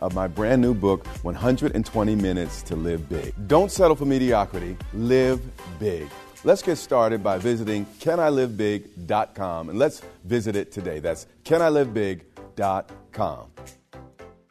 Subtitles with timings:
[0.00, 3.32] of my brand new book, 120 Minutes to Live Big.
[3.46, 5.40] Don't settle for mediocrity, live
[5.78, 6.08] big.
[6.44, 10.98] Let's get started by visiting canilivebig.com and let's visit it today.
[11.00, 13.46] That's canilivebig.com.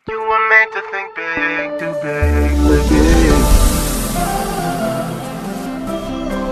[0.07, 3.33] You were meant to think big, do big, live big.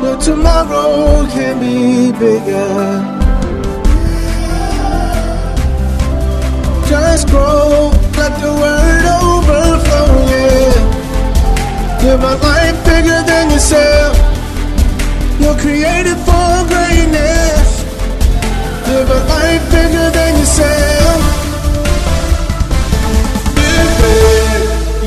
[0.02, 3.19] But tomorrow can be bigger.
[6.88, 7.91] Just grow,
[8.42, 8.72] the
[12.22, 14.16] a life bigger than yourself.
[15.39, 17.84] You're created for greatness.
[18.88, 21.22] Live a life bigger than yourself.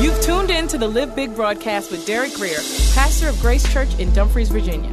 [0.01, 2.59] You've tuned in to the Live Big broadcast with Derek Grier,
[2.93, 4.91] pastor of Grace Church in Dumfries, Virginia.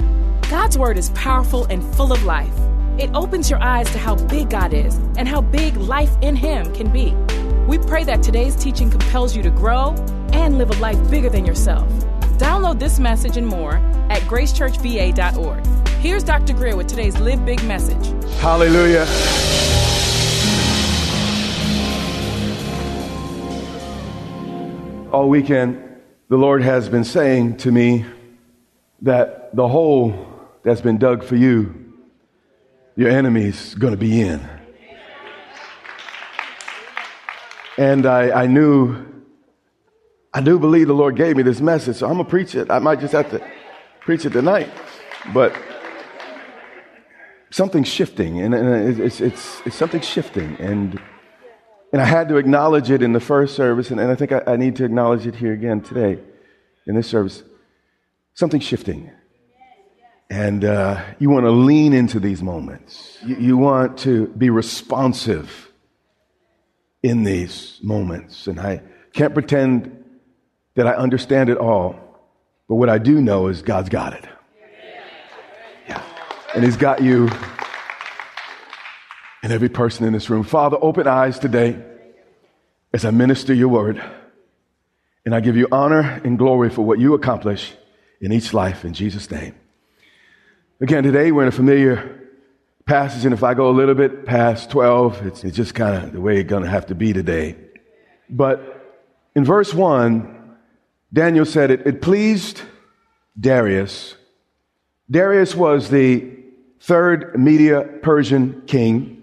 [0.51, 2.55] God's word is powerful and full of life.
[2.99, 6.73] It opens your eyes to how big God is and how big life in Him
[6.75, 7.17] can be.
[7.69, 9.95] We pray that today's teaching compels you to grow
[10.33, 11.89] and live a life bigger than yourself.
[12.39, 13.77] Download this message and more
[14.11, 15.67] at gracechurchva.org.
[16.01, 16.55] Here's Dr.
[16.55, 18.05] Grier with today's Live Big message.
[18.41, 19.07] Hallelujah.
[25.13, 28.05] All weekend, the Lord has been saying to me
[29.03, 30.27] that the hole
[30.65, 31.95] that's been dug for you,
[32.97, 34.41] your enemy's going to be in.
[37.79, 39.07] And I, I knew,
[40.33, 42.71] I do believe the Lord gave me this message, so I'm going to preach it.
[42.71, 43.47] I might just have to
[44.01, 44.71] preach it tonight.
[45.33, 45.55] But
[47.51, 50.57] something's shifting, and, and it's, it's, it's something shifting.
[50.59, 51.01] And,
[51.93, 54.43] and I had to acknowledge it in the first service, and, and I think I,
[54.47, 56.19] I need to acknowledge it here again today
[56.87, 57.43] in this service.
[58.35, 59.11] Something's shifting.
[60.29, 63.19] And uh, you want to lean into these moments.
[63.25, 65.72] You, you want to be responsive
[67.03, 68.47] in these moments.
[68.47, 68.83] And I
[69.13, 70.05] can't pretend
[70.75, 71.97] that I understand it all,
[72.69, 74.25] but what I do know is God's got it.
[75.89, 76.03] Yeah.
[76.55, 77.29] And He's got you
[79.43, 80.45] and every person in this room.
[80.45, 81.83] Father, open eyes today
[82.93, 84.03] as I minister your word.
[85.25, 87.73] And I give you honor and glory for what you accomplish
[88.21, 89.55] in each life in Jesus' name.
[90.81, 92.22] Again, today we're in a familiar
[92.87, 96.13] passage, and if I go a little bit past 12, it's, it's just kind of
[96.13, 97.57] the way it's going to have to be today.
[98.29, 99.01] But
[99.35, 100.57] in verse 1,
[101.13, 102.63] Daniel said it, it pleased
[103.39, 104.17] Darius.
[105.11, 106.29] Darius was the
[106.81, 109.23] third Media Persian king.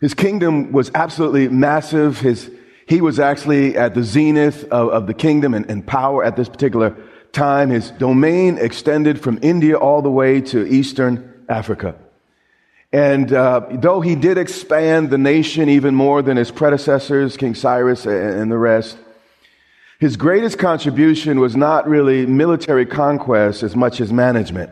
[0.00, 2.20] His kingdom was absolutely massive.
[2.20, 2.50] His,
[2.86, 6.48] he was actually at the zenith of, of the kingdom and, and power at this
[6.48, 6.96] particular
[7.32, 7.70] time.
[7.70, 11.96] His domain extended from India all the way to Eastern Africa.
[12.94, 18.06] And uh, though he did expand the nation even more than his predecessors, King Cyrus
[18.06, 18.96] and the rest,
[19.98, 24.70] his greatest contribution was not really military conquest as much as management.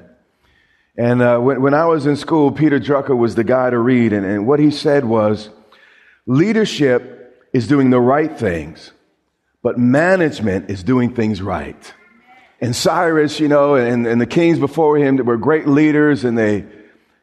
[0.97, 4.13] And uh, when, when, I was in school, Peter Drucker was the guy to read,
[4.13, 5.51] and, and what he said was
[6.25, 8.93] leadership is doing the right things,
[9.65, 11.93] but management is doing things right.
[12.61, 16.67] And Cyrus, you know, and, and the kings before him were great leaders, and they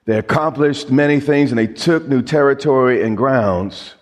[0.06, 3.96] they accomplished many things and they took new territory and grounds.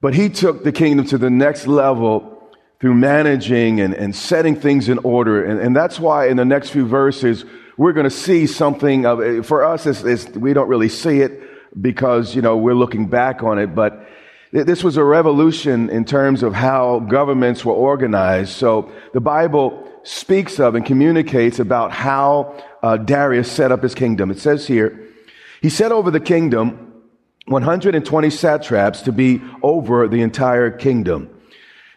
[0.00, 2.32] But he took the kingdom to the next level
[2.80, 5.44] through managing and, and setting things in order.
[5.44, 7.44] And, and that's why in the next few verses,
[7.76, 11.20] we're going to see something of, eh, for us, it's, it's, we don't really see
[11.20, 11.40] it
[11.80, 14.06] because, you know, we're looking back on it, but
[14.52, 18.52] this was a revolution in terms of how governments were organized.
[18.52, 24.30] So the Bible speaks of and communicates about how uh, Darius set up his kingdom.
[24.30, 25.08] It says here,
[25.60, 26.92] he set over the kingdom
[27.46, 31.28] 120 satraps to be over the entire kingdom.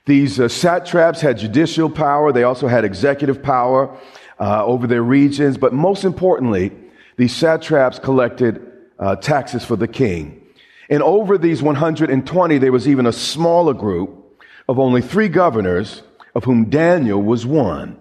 [0.06, 2.32] These uh, satraps had judicial power.
[2.32, 3.96] They also had executive power
[4.40, 5.58] uh, over their regions.
[5.58, 6.72] But most importantly,
[7.18, 8.60] these satraps collected
[8.98, 10.42] uh, taxes for the king.
[10.90, 16.02] And over these 120, there was even a smaller group of only three governors,
[16.34, 17.98] of whom Daniel was one.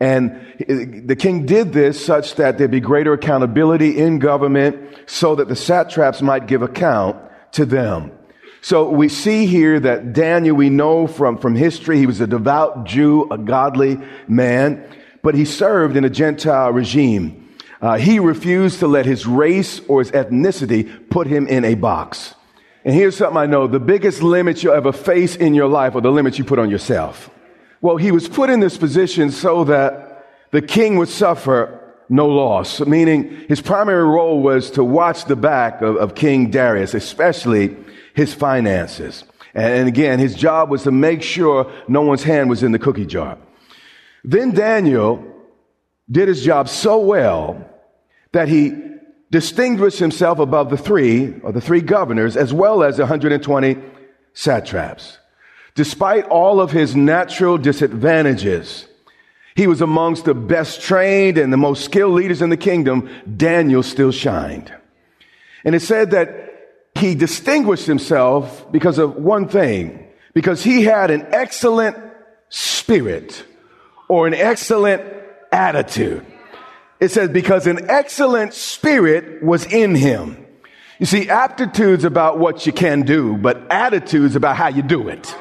[0.00, 5.48] And the king did this such that there'd be greater accountability in government so that
[5.48, 7.16] the satraps might give account
[7.52, 8.12] to them.
[8.60, 12.84] So we see here that Daniel, we know from, from history, he was a devout
[12.84, 13.98] Jew, a godly
[14.28, 14.84] man,
[15.22, 17.48] but he served in a Gentile regime.
[17.80, 22.34] Uh, he refused to let his race or his ethnicity put him in a box.
[22.84, 26.00] And here's something I know the biggest limit you'll ever face in your life are
[26.00, 27.30] the limits you put on yourself.
[27.80, 31.74] Well, he was put in this position so that the king would suffer
[32.08, 36.94] no loss, meaning his primary role was to watch the back of, of King Darius,
[36.94, 37.76] especially
[38.14, 39.24] his finances.
[39.54, 43.06] And again, his job was to make sure no one's hand was in the cookie
[43.06, 43.38] jar.
[44.24, 45.24] Then Daniel
[46.10, 47.64] did his job so well
[48.32, 48.72] that he
[49.30, 53.76] distinguished himself above the three, or the three governors, as well as 120
[54.32, 55.18] satraps.
[55.78, 58.88] Despite all of his natural disadvantages,
[59.54, 63.08] he was amongst the best trained and the most skilled leaders in the kingdom.
[63.36, 64.74] Daniel still shined.
[65.64, 66.30] And it said that
[66.96, 71.96] he distinguished himself because of one thing, because he had an excellent
[72.48, 73.44] spirit
[74.08, 75.04] or an excellent
[75.52, 76.26] attitude.
[76.98, 80.44] It says, because an excellent spirit was in him.
[80.98, 85.32] You see, aptitudes about what you can do, but attitudes about how you do it.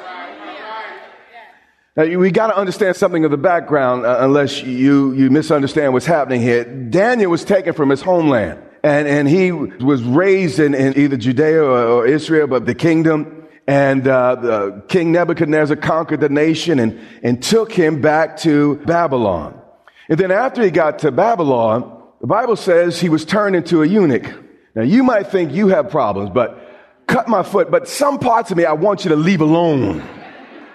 [1.98, 6.06] Now, we got to understand something of the background, uh, unless you, you misunderstand what's
[6.06, 6.64] happening here.
[6.64, 8.62] Daniel was taken from his homeland.
[8.84, 13.48] And, and he was raised in, in either Judea or, or, Israel, but the kingdom.
[13.66, 19.60] And uh, the King Nebuchadnezzar conquered the nation and, and took him back to Babylon.
[20.08, 23.88] And then after he got to Babylon, the Bible says he was turned into a
[23.88, 24.32] eunuch.
[24.76, 26.62] Now you might think you have problems, but
[27.08, 30.08] cut my foot, but some parts of me I want you to leave alone.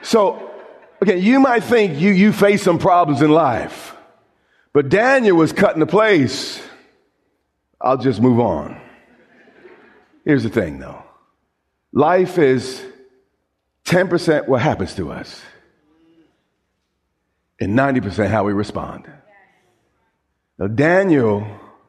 [0.02, 0.51] So,
[1.02, 3.94] okay, you might think you, you face some problems in life,
[4.72, 6.62] but Daniel was cut into place.
[7.80, 8.80] I'll just move on.
[10.24, 11.02] Here's the thing though
[11.92, 12.82] life is
[13.84, 15.42] 10% what happens to us,
[17.60, 19.10] and 90% how we respond.
[20.58, 21.46] Now, Daniel,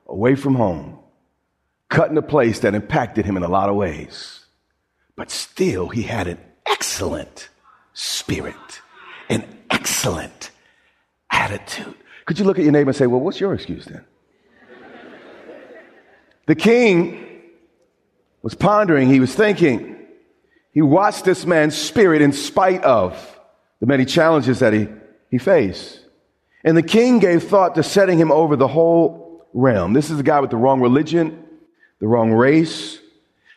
[0.07, 0.97] away from home,
[1.89, 4.45] cut in a place that impacted him in a lot of ways,
[5.15, 7.49] but still he had an excellent
[7.93, 8.81] spirit,
[9.29, 10.51] an excellent
[11.31, 11.95] attitude.
[12.25, 14.05] Could you look at your neighbor and say, Well, what's your excuse then?
[16.45, 17.41] The king
[18.41, 20.05] was pondering, he was thinking.
[20.73, 23.39] He watched this man's spirit in spite of
[23.79, 24.87] the many challenges that he,
[25.29, 25.99] he faced.
[26.63, 29.93] And the king gave thought to setting him over the whole realm.
[29.93, 31.45] This is a guy with the wrong religion,
[31.99, 32.99] the wrong race.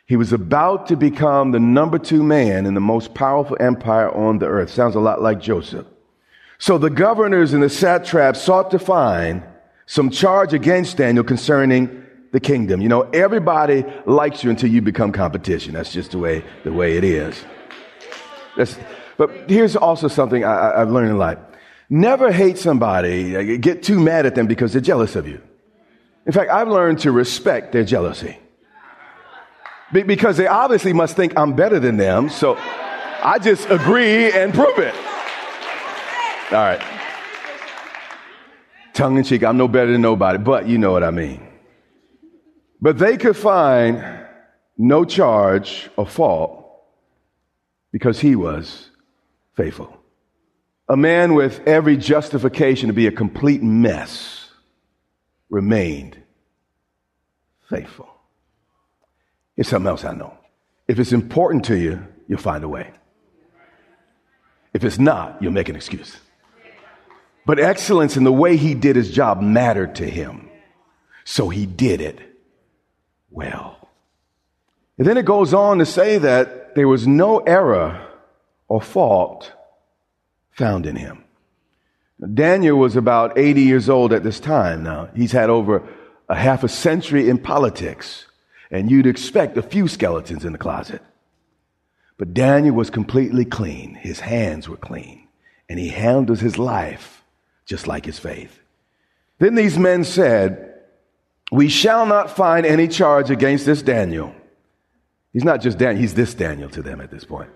[0.07, 4.39] He was about to become the number two man in the most powerful empire on
[4.39, 4.71] the earth.
[4.71, 5.87] Sounds a lot like Joseph.
[6.59, 9.43] So the governors and the satraps sought to find
[9.87, 12.81] some charge against Daniel concerning the kingdom.
[12.81, 15.75] You know, everybody likes you until you become competition.
[15.75, 17.45] That's just the way, the way it is.
[18.57, 18.79] That's,
[19.17, 21.39] but here's also something I, I've learned in life.
[21.91, 25.41] Never hate somebody, uh, get too mad at them because they're jealous of you.
[26.27, 28.39] In fact, I've learned to respect their jealousy.
[29.93, 34.53] Be- because they obviously must think I'm better than them, so I just agree and
[34.53, 34.95] prove it.
[36.53, 36.83] All right.
[38.95, 41.47] Tongue in cheek, I'm no better than nobody, but you know what I mean.
[42.81, 44.03] But they could find
[44.79, 46.67] no charge or fault
[47.93, 48.91] because he was
[49.55, 49.97] faithful.
[50.89, 54.51] A man with every justification to be a complete mess
[55.51, 56.17] remained
[57.69, 58.16] faithful.
[59.57, 60.37] Here's something else I know.
[60.87, 62.93] If it's important to you, you'll find a way.
[64.73, 66.17] If it's not, you'll make an excuse.
[67.47, 70.51] But excellence in the way he did his job mattered to him.
[71.25, 72.21] So he did it
[73.31, 73.89] well.
[74.99, 78.07] And then it goes on to say that there was no error
[78.69, 79.53] or fault
[80.51, 81.25] found in him.
[82.35, 85.11] Daniel was about 80 years old at this time now.
[85.15, 85.87] He's had over
[86.29, 88.27] a half a century in politics,
[88.71, 91.03] and you'd expect a few skeletons in the closet.
[92.19, 93.95] But Daniel was completely clean.
[93.95, 95.29] His hands were clean,
[95.69, 97.23] and he handles his life
[97.67, 98.61] just like his faith.
[99.39, 100.75] Then these men said,
[101.53, 104.35] We shall not find any charge against this Daniel.
[105.33, 107.51] He's not just Daniel, he's this Daniel to them at this point.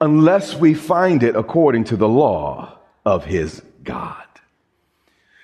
[0.00, 4.26] Unless we find it according to the law of his God.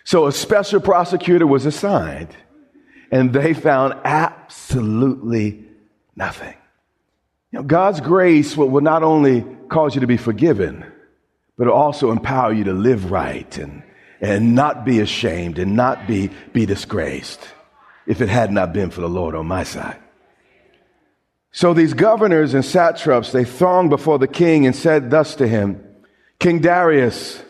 [0.05, 2.37] So a special prosecutor was assigned,
[3.11, 5.65] and they found absolutely
[6.15, 6.55] nothing.
[7.53, 10.85] You know, God's grace will, will not only cause you to be forgiven,
[11.57, 13.83] but it'll also empower you to live right and,
[14.21, 17.41] and not be ashamed and not be, be disgraced
[18.07, 19.99] if it had not been for the Lord on my side.
[21.53, 25.83] So these governors and satraps, they thronged before the king and said thus to him,
[26.39, 27.43] King Darius,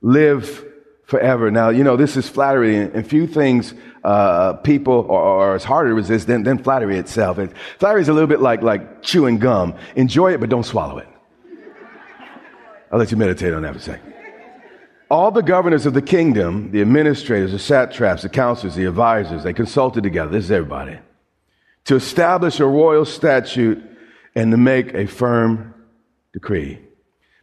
[0.00, 0.71] live
[1.04, 1.50] forever.
[1.50, 5.94] Now, you know, this is flattery, and few things uh, people are, as hard to
[5.94, 7.38] resist than, than flattery itself.
[7.38, 9.74] And flattery is a little bit like, like chewing gum.
[9.96, 11.08] Enjoy it, but don't swallow it.
[12.90, 14.14] I'll let you meditate on that for a second.
[15.10, 19.52] All the governors of the kingdom, the administrators, the satraps, the counselors, the advisors, they
[19.52, 20.30] consulted together.
[20.30, 20.98] This is everybody.
[21.86, 23.82] To establish a royal statute
[24.34, 25.74] and to make a firm
[26.32, 26.80] decree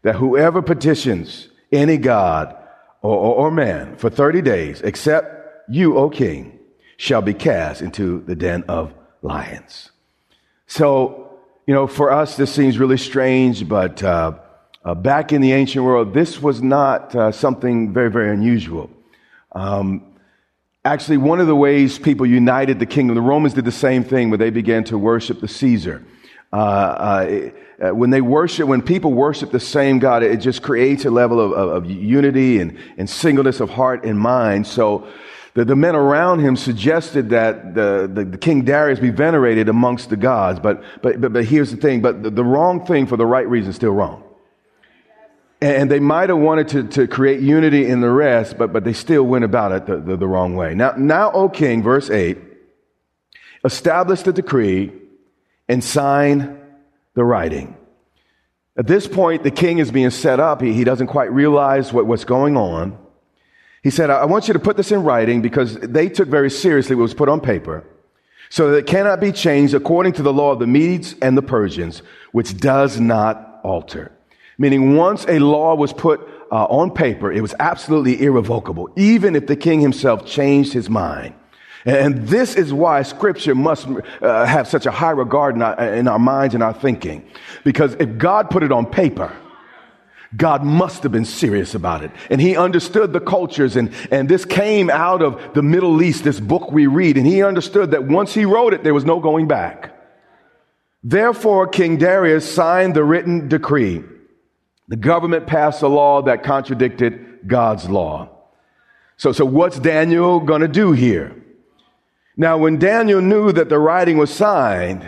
[0.02, 2.56] that whoever petitions any god
[3.02, 6.60] or, or, or man for 30 days, except you, O king,
[6.98, 9.92] shall be cast into the den of lions.
[10.68, 14.34] So, you know, for us, this seems really strange, but uh,
[14.84, 18.90] uh, back in the ancient world, this was not uh, something very, very unusual.
[19.54, 20.16] Um,
[20.84, 24.30] actually, one of the ways people united the kingdom, the Romans did the same thing
[24.30, 26.04] where they began to worship the Caesar.
[26.52, 27.50] Uh,
[27.82, 31.40] uh, when they worship, when people worship the same God, it just creates a level
[31.40, 34.68] of, of, of unity and, and singleness of heart and mind.
[34.68, 35.08] So
[35.54, 40.10] the, the men around him suggested that the, the, the, King Darius be venerated amongst
[40.10, 40.60] the gods.
[40.60, 43.48] But, but, but, but here's the thing, but the, the wrong thing for the right
[43.48, 44.24] reason is still wrong.
[45.62, 48.94] And they might have wanted to, to create unity in the rest, but, but they
[48.94, 50.74] still went about it the, the, the wrong way.
[50.74, 52.38] Now, now, O king, verse 8,
[53.66, 54.94] establish the decree
[55.68, 56.59] and sign
[57.16, 57.76] the writing.
[58.78, 60.62] At this point, the king is being set up.
[60.62, 62.98] He, he doesn't quite realize what, what's going on.
[63.84, 66.96] He said, I want you to put this in writing because they took very seriously
[66.96, 67.86] what was put on paper
[68.50, 71.42] so that it cannot be changed according to the law of the Medes and the
[71.42, 72.02] Persians,
[72.32, 74.12] which does not alter.
[74.58, 76.20] Meaning once a law was put
[76.52, 81.36] uh, on paper, it was absolutely irrevocable, even if the king himself changed his mind.
[81.86, 83.88] And this is why scripture must
[84.22, 87.26] uh, have such a high regard in our, in our minds and our thinking.
[87.64, 89.36] Because if God put it on paper,
[90.36, 92.12] God must have been serious about it.
[92.30, 96.40] And he understood the cultures and, and this came out of the Middle East, this
[96.40, 97.18] book we read.
[97.18, 99.96] And he understood that once he wrote it, there was no going back.
[101.04, 104.04] Therefore, King Darius signed the written decree.
[104.90, 108.30] The government passed a law that contradicted God's law.
[109.18, 111.36] So, so what's Daniel gonna do here?
[112.40, 115.06] Now, when Daniel knew that the writing was signed,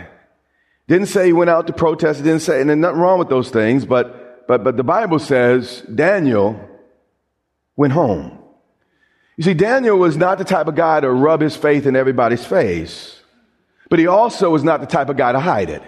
[0.86, 3.48] didn't say he went out to protest, didn't say, and there's nothing wrong with those
[3.48, 6.60] things, but, but, but the Bible says Daniel
[7.74, 8.38] went home.
[9.38, 12.44] You see, Daniel was not the type of guy to rub his faith in everybody's
[12.44, 13.22] face,
[13.88, 15.82] but he also was not the type of guy to hide it.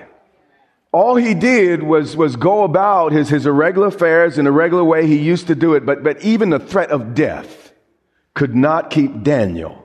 [0.93, 5.07] All he did was, was go about his, his irregular affairs in a regular way
[5.07, 7.75] he used to do it, but, but even the threat of death
[8.33, 9.84] could not keep Daniel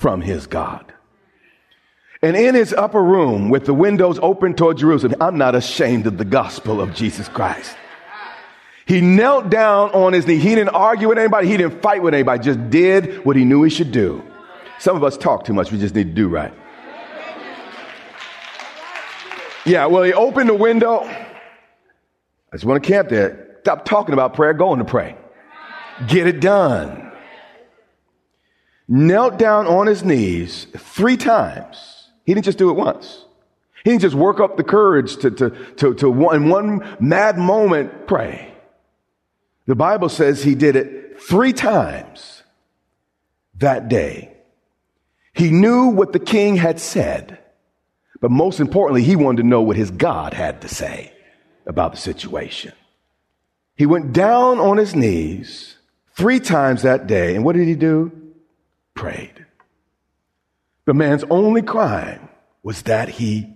[0.00, 0.94] from his God.
[2.22, 6.16] And in his upper room with the windows open toward Jerusalem, I'm not ashamed of
[6.16, 7.76] the gospel of Jesus Christ.
[8.86, 10.38] He knelt down on his knee.
[10.38, 11.48] He didn't argue with anybody.
[11.48, 12.42] He didn't fight with anybody.
[12.42, 14.24] Just did what he knew he should do.
[14.78, 15.70] Some of us talk too much.
[15.70, 16.52] We just need to do right.
[19.66, 21.00] Yeah, well, he opened the window.
[21.04, 21.28] I
[22.54, 23.58] just want to camp there.
[23.60, 24.54] Stop talking about prayer.
[24.54, 25.14] Going to pray.
[26.06, 27.09] Get it done
[28.90, 32.08] knelt down on his knees three times.
[32.26, 33.24] He didn't just do it once.
[33.84, 37.38] He didn't just work up the courage to, to, to, to one, in one mad
[37.38, 38.52] moment pray.
[39.66, 42.42] The Bible says he did it three times
[43.58, 44.32] that day.
[45.32, 47.38] He knew what the king had said,
[48.20, 51.12] but most importantly, he wanted to know what his God had to say
[51.64, 52.72] about the situation.
[53.76, 55.76] He went down on his knees
[56.16, 58.19] three times that day, and what did he do?
[59.00, 59.46] Prayed.
[60.84, 62.28] The man's only crime
[62.62, 63.54] was that he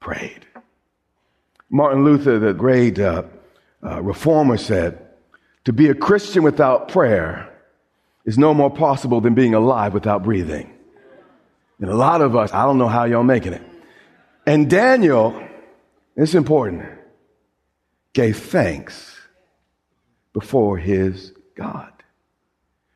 [0.00, 0.46] prayed.
[1.68, 3.24] Martin Luther, the great uh,
[3.84, 5.06] uh, reformer, said,
[5.66, 7.54] To be a Christian without prayer
[8.24, 10.72] is no more possible than being alive without breathing.
[11.78, 13.62] And a lot of us, I don't know how y'all making it.
[14.46, 15.46] And Daniel,
[16.16, 16.86] it's important,
[18.14, 19.14] gave thanks
[20.32, 21.92] before his God.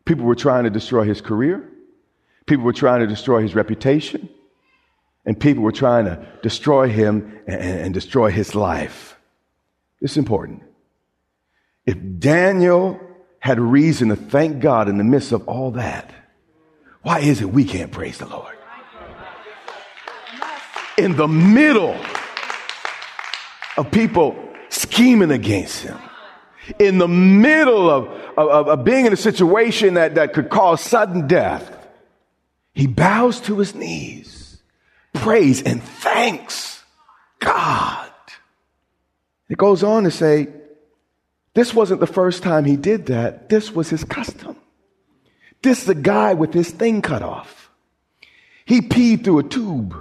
[0.06, 1.70] People were trying to destroy his career.
[2.46, 4.28] People were trying to destroy his reputation.
[5.26, 9.16] And people were trying to destroy him and, and destroy his life.
[10.00, 10.62] This is important.
[11.86, 13.00] If Daniel
[13.38, 16.10] had reason to thank God in the midst of all that,
[17.02, 18.54] why is it we can't praise the Lord?
[20.96, 21.98] In the middle
[23.76, 24.36] of people
[24.68, 25.98] scheming against him,
[26.78, 28.08] in the middle of,
[28.38, 31.73] of, of being in a situation that, that could cause sudden death,
[32.74, 34.60] he bows to his knees,
[35.12, 36.82] prays and thanks
[37.38, 38.10] God.
[39.48, 40.48] It goes on to say,
[41.54, 43.48] this wasn't the first time he did that.
[43.48, 44.56] This was his custom.
[45.62, 47.70] This is a guy with his thing cut off.
[48.64, 49.94] He peed through a tube.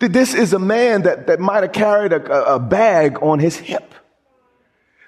[0.00, 3.94] This is a man that, that might have carried a, a bag on his hip.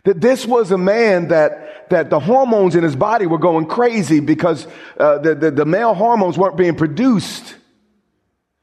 [0.07, 4.21] That this was a man that, that the hormones in his body were going crazy
[4.21, 4.67] because
[4.99, 7.57] uh, the, the, the male hormones weren't being produced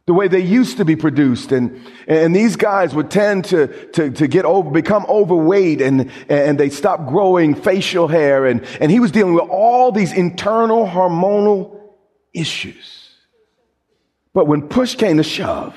[0.05, 1.51] the way they used to be produced.
[1.51, 6.57] And, and these guys would tend to, to, to get over, become overweight and, and
[6.57, 8.45] they stop growing facial hair.
[8.45, 11.79] And, and he was dealing with all these internal hormonal
[12.33, 13.09] issues.
[14.33, 15.75] But when push came to shove,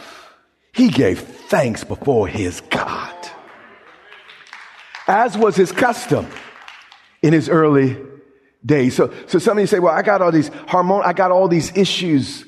[0.73, 3.16] he gave thanks before his God,
[5.07, 6.27] as was his custom
[7.23, 7.97] in his early
[8.65, 8.97] days.
[8.97, 11.49] So, so some of you say, well, I got all these hormone, I got all
[11.49, 12.47] these issues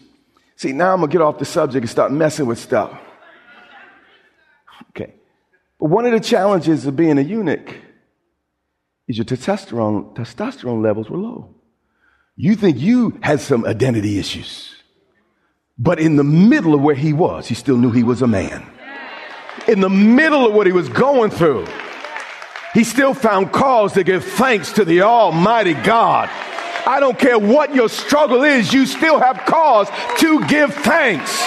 [0.58, 2.90] See, now I'm to get off the subject and start messing with stuff.
[4.90, 5.14] Okay.
[5.78, 7.76] But one of the challenges of being a eunuch
[9.06, 11.54] is your testosterone, testosterone levels were low.
[12.34, 14.74] You think you had some identity issues.
[15.78, 18.68] But in the middle of where he was, he still knew he was a man.
[19.68, 21.68] In the middle of what he was going through,
[22.74, 26.30] he still found cause to give thanks to the Almighty God
[26.88, 31.46] I don't care what your struggle is, you still have cause to give thanks.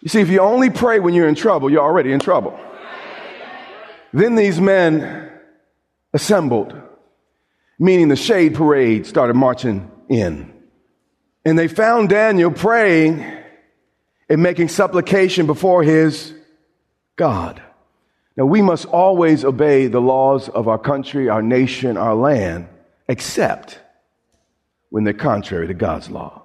[0.00, 2.58] You see, if you only pray when you're in trouble, you're already in trouble.
[4.14, 5.30] Then these men
[6.14, 6.74] assembled,
[7.78, 10.50] meaning the shade parade started marching in.
[11.44, 13.22] And they found Daniel praying
[14.30, 16.32] and making supplication before his
[17.20, 17.62] God.
[18.34, 22.66] Now, we must always obey the laws of our country, our nation, our land,
[23.08, 23.78] except
[24.88, 26.44] when they're contrary to God's law.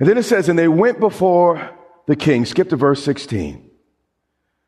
[0.00, 1.70] And then it says, and they went before
[2.06, 2.44] the king.
[2.46, 3.70] Skip to verse 16.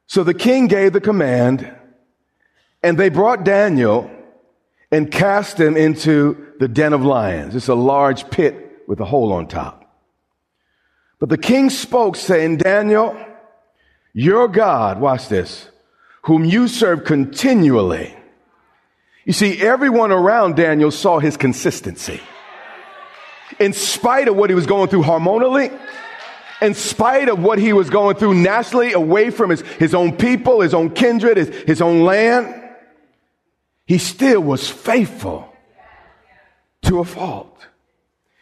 [0.07, 1.69] So the king gave the command,
[2.85, 4.09] and they brought Daniel
[4.93, 7.57] and cast him into the den of lions.
[7.57, 9.85] It's a large pit with a hole on top.
[11.19, 13.17] But the king spoke, saying, Daniel,
[14.13, 15.69] your God, watch this,
[16.23, 18.15] whom you serve continually.
[19.25, 22.21] You see, everyone around Daniel saw his consistency.
[23.59, 25.77] In spite of what he was going through hormonally,
[26.61, 30.61] in spite of what he was going through nationally, away from his, his own people,
[30.61, 32.55] his own kindred, his, his own land,
[33.87, 35.55] he still was faithful
[36.83, 37.67] to a fault.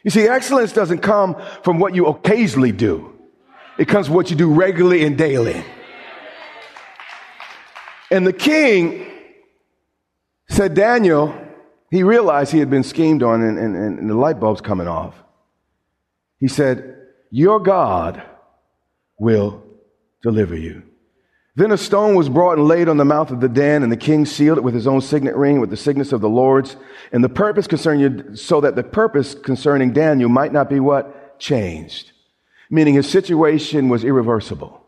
[0.02, 3.15] You see, excellence doesn't come from what you occasionally do.
[3.78, 5.62] It comes from what you do regularly and daily.
[8.10, 9.10] And the king
[10.48, 11.34] said, Daniel,
[11.90, 15.14] he realized he had been schemed on and, and, and the light bulb's coming off.
[16.38, 16.96] He said,
[17.30, 18.22] Your God
[19.18, 19.62] will
[20.22, 20.82] deliver you.
[21.56, 23.96] Then a stone was brought and laid on the mouth of the den, and the
[23.96, 26.76] king sealed it with his own signet ring, with the signets of the Lord's,
[27.12, 31.40] and the purpose concerning you, so that the purpose concerning Daniel might not be what
[31.40, 32.12] changed,
[32.70, 34.82] meaning his situation was irreversible.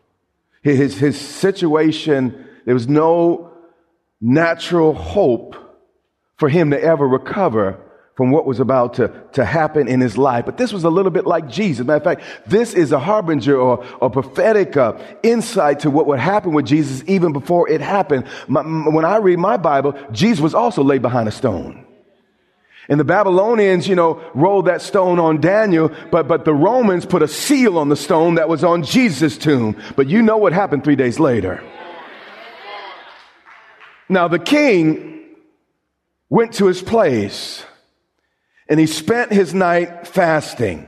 [0.61, 3.51] His his situation there was no
[4.21, 5.55] natural hope
[6.37, 7.79] for him to ever recover
[8.15, 10.45] from what was about to, to happen in his life.
[10.45, 11.87] But this was a little bit like Jesus.
[11.87, 16.19] Matter of fact, this is a harbinger or a prophetic uh, insight to what would
[16.19, 18.25] happen with Jesus even before it happened.
[18.49, 21.85] My, when I read my Bible, Jesus was also laid behind a stone.
[22.89, 27.21] And the Babylonians, you know, rolled that stone on Daniel, but, but the Romans put
[27.21, 29.79] a seal on the stone that was on Jesus' tomb.
[29.95, 31.63] But you know what happened three days later.
[34.09, 35.23] Now the king
[36.29, 37.63] went to his place
[38.67, 40.87] and he spent his night fasting.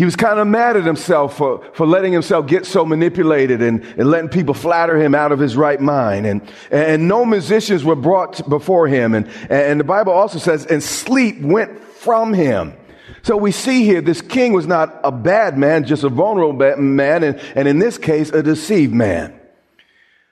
[0.00, 3.84] He was kind of mad at himself for, for letting himself get so manipulated and,
[3.84, 6.24] and letting people flatter him out of his right mind.
[6.24, 9.14] And, and no musicians were brought before him.
[9.14, 12.72] And, and the Bible also says, and sleep went from him.
[13.20, 17.22] So we see here this king was not a bad man, just a vulnerable man,
[17.22, 19.38] and, and in this case, a deceived man.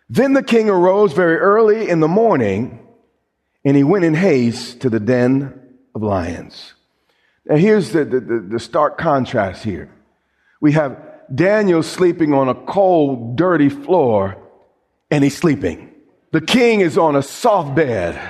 [0.08, 2.88] Then the king arose very early in the morning
[3.66, 5.60] and he went in haste to the den
[5.94, 6.72] of lions.
[7.48, 9.90] Now, here's the, the, the, stark contrast here.
[10.60, 11.02] We have
[11.34, 14.36] Daniel sleeping on a cold, dirty floor,
[15.10, 15.90] and he's sleeping.
[16.30, 18.20] The king is on a soft bed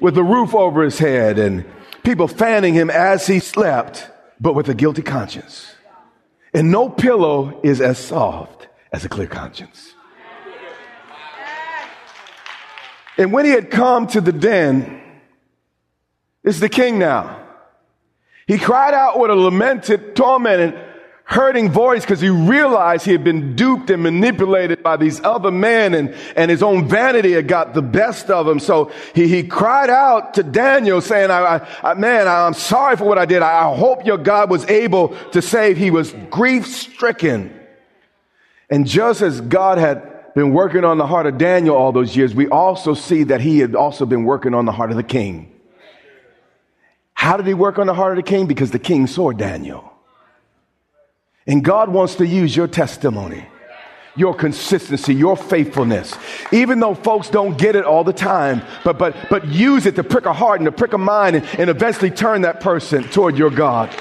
[0.00, 1.66] with a roof over his head and
[2.04, 4.08] people fanning him as he slept,
[4.40, 5.74] but with a guilty conscience.
[6.54, 9.92] And no pillow is as soft as a clear conscience.
[13.18, 15.02] And when he had come to the den,
[16.42, 17.45] it's the king now.
[18.46, 20.78] He cried out with a lamented, tormented,
[21.24, 25.92] hurting voice because he realized he had been duped and manipulated by these other men
[25.92, 28.60] and, and his own vanity had got the best of him.
[28.60, 33.18] So he, he cried out to Daniel saying, I, I, man, I'm sorry for what
[33.18, 33.42] I did.
[33.42, 35.76] I hope your God was able to save.
[35.76, 37.52] He was grief stricken.
[38.70, 42.36] And just as God had been working on the heart of Daniel all those years,
[42.36, 45.55] we also see that he had also been working on the heart of the king.
[47.26, 48.46] How did he work on the heart of the king?
[48.46, 49.92] Because the king saw Daniel.
[51.44, 53.44] And God wants to use your testimony,
[54.14, 56.14] your consistency, your faithfulness.
[56.52, 60.04] Even though folks don't get it all the time, but, but, but use it to
[60.04, 63.36] prick a heart and to prick a mind and, and eventually turn that person toward
[63.36, 63.92] your God.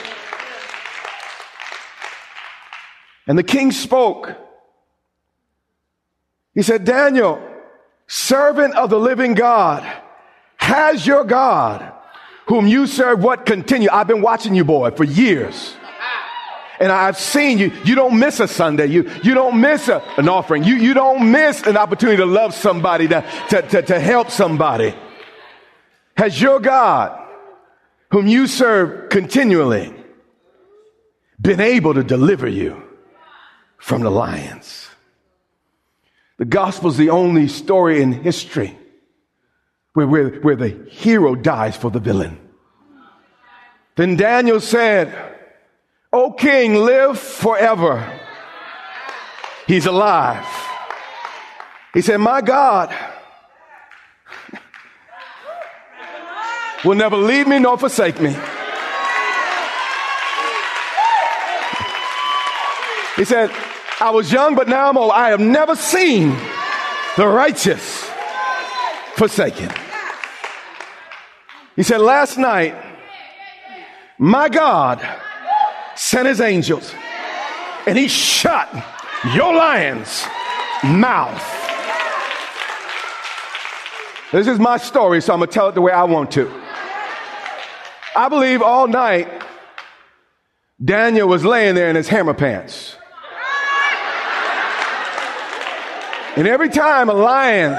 [3.26, 4.36] And the king spoke.
[6.54, 7.42] He said, Daniel,
[8.06, 9.84] servant of the living God,
[10.58, 11.92] has your God
[12.48, 13.90] whom you serve what continue.
[13.92, 15.76] I've been watching you, boy, for years.
[16.80, 17.72] And I've seen you.
[17.86, 18.88] You don't miss a Sunday.
[18.88, 20.66] You, you don't miss a, an offering.
[20.66, 24.94] You, you don't miss an opportunity to love somebody, to, to, to, to help somebody.
[26.18, 27.18] Has your God,
[28.12, 29.94] whom you serve continually,
[31.40, 32.82] been able to deliver you
[33.78, 34.90] from the lions?
[36.38, 38.78] The gospel is the only story in history
[39.96, 42.38] where, where, where the hero dies for the villain.
[43.96, 45.16] Then Daniel said,
[46.12, 48.22] O king, live forever.
[49.68, 50.46] He's alive.
[51.94, 52.94] He said, My God
[56.84, 58.36] will never leave me nor forsake me.
[63.16, 63.50] He said,
[64.02, 65.14] I was young, but now I'm old.
[65.14, 66.36] I have never seen
[67.16, 68.04] the righteous
[69.16, 69.72] forsaken.
[71.76, 72.76] He said, Last night,
[74.18, 75.06] my God
[75.96, 76.94] sent his angels
[77.86, 78.70] and he shut
[79.34, 80.26] your lion's
[80.84, 81.52] mouth.
[84.32, 86.52] This is my story, so I'm going to tell it the way I want to.
[88.16, 89.30] I believe all night
[90.84, 92.98] Daniel was laying there in his hammer pants.
[96.36, 97.72] And every time a lion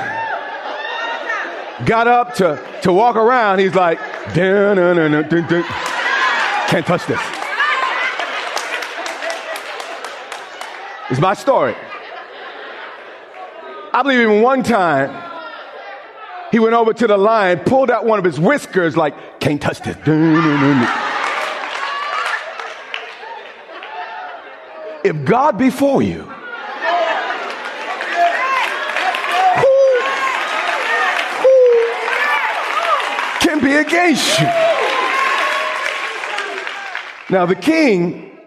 [1.84, 3.98] got up to, to walk around, he's like,
[4.34, 5.62] dun, dun, dun, dun, dun.
[6.68, 7.20] can't touch this.
[11.10, 11.74] It's my story.
[13.92, 15.22] I believe even one time
[16.50, 19.80] he went over to the lion, pulled out one of his whiskers, like, can't touch
[19.80, 19.96] this.
[20.04, 21.02] Dun, dun, dun,
[25.04, 26.28] if God be for you,
[33.76, 34.46] against you.
[37.28, 38.38] Now, the king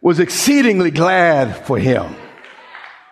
[0.00, 2.14] was exceedingly glad for him.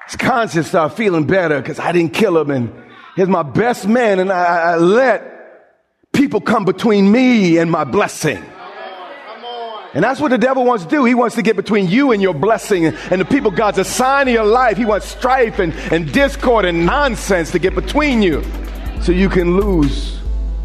[0.07, 2.73] His conscience started feeling better because I didn't kill him, and
[3.17, 8.43] he's my best man, and I, I let people come between me and my blessing.
[9.95, 11.05] And that's what the devil wants to do.
[11.05, 14.33] He wants to get between you and your blessing and the people God's assigned to
[14.33, 14.77] your life.
[14.77, 18.43] He wants strife and, and discord and nonsense to get between you
[19.03, 20.19] so you can lose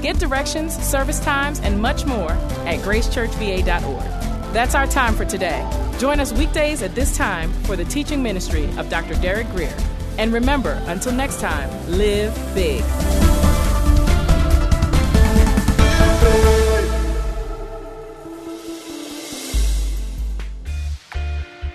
[0.00, 4.20] Get directions, service times, and much more at gracechurchva.org.
[4.54, 5.68] That's our time for today.
[5.98, 9.14] Join us weekdays at this time for the teaching ministry of Dr.
[9.16, 9.76] Derek Grier.
[10.18, 12.82] And remember, until next time, live big.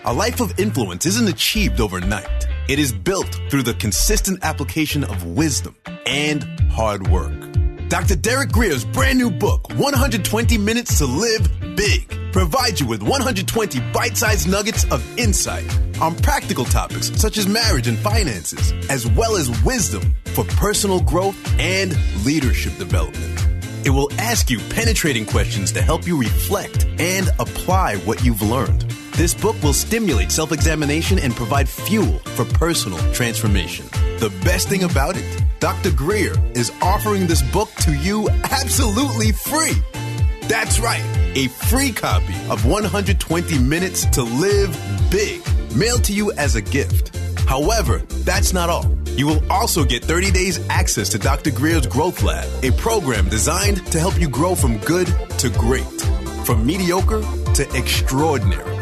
[0.08, 2.46] A life of influence isn't achieved overnight.
[2.68, 7.65] It is built through the consistent application of wisdom and hard work.
[7.96, 8.18] Dr.
[8.18, 14.18] Derek Grier's brand new book, 120 Minutes to Live Big, provides you with 120 bite
[14.18, 15.64] sized nuggets of insight
[16.02, 21.38] on practical topics such as marriage and finances, as well as wisdom for personal growth
[21.58, 23.42] and leadership development.
[23.86, 28.82] It will ask you penetrating questions to help you reflect and apply what you've learned.
[29.14, 33.86] This book will stimulate self examination and provide fuel for personal transformation.
[34.20, 35.90] The best thing about it, Dr.
[35.90, 39.74] Grier is offering this book to you absolutely free.
[40.44, 44.78] That's right, a free copy of 120 Minutes to Live
[45.10, 45.42] Big,
[45.76, 47.18] mailed to you as a gift.
[47.48, 48.96] However, that's not all.
[49.18, 51.50] You will also get 30 days access to Dr.
[51.50, 55.08] Grier's Growth Lab, a program designed to help you grow from good
[55.40, 56.00] to great,
[56.46, 57.24] from mediocre
[57.56, 58.78] to extraordinary.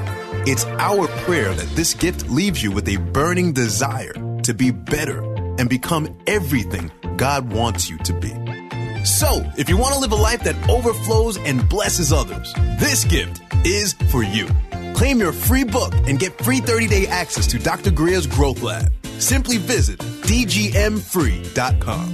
[0.46, 4.12] It's our prayer that this gift leaves you with a burning desire
[4.44, 8.34] to be better and become everything God wants you to be.
[9.06, 13.42] So, if you want to live a life that overflows and blesses others, this gift
[13.66, 14.48] is for you.
[14.94, 17.92] Claim your free book and get free 30 day access to Dr.
[17.92, 18.92] Grier's Growth Lab.
[19.20, 22.14] Simply visit dgmfree.com.